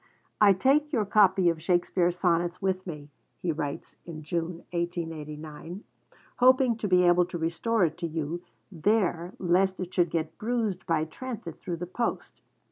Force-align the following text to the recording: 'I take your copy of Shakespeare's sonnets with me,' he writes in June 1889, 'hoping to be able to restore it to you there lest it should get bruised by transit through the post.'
'I 0.41 0.53
take 0.53 0.91
your 0.91 1.05
copy 1.05 1.47
of 1.47 1.61
Shakespeare's 1.61 2.17
sonnets 2.17 2.59
with 2.59 2.87
me,' 2.87 3.11
he 3.39 3.51
writes 3.51 3.97
in 4.03 4.23
June 4.23 4.63
1889, 4.71 5.83
'hoping 6.37 6.75
to 6.77 6.87
be 6.87 7.03
able 7.03 7.25
to 7.25 7.37
restore 7.37 7.85
it 7.85 7.99
to 7.99 8.07
you 8.07 8.41
there 8.71 9.35
lest 9.37 9.79
it 9.79 9.93
should 9.93 10.09
get 10.09 10.39
bruised 10.39 10.87
by 10.87 11.05
transit 11.05 11.59
through 11.61 11.77
the 11.77 11.85
post.' 11.85 12.41